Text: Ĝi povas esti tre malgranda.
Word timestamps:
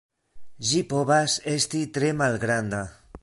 Ĝi 0.69 0.79
povas 0.93 1.37
esti 1.53 1.83
tre 1.99 2.11
malgranda. 2.25 2.83